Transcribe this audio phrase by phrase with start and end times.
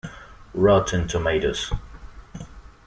[0.55, 1.69] Rotten Tomatoes